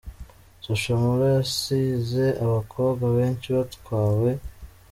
Social 0.63 0.97
Mula 1.03 1.27
yasize 1.37 2.23
abakobwa 2.45 3.05
benshi 3.17 3.47
batwawe…. 3.55 4.29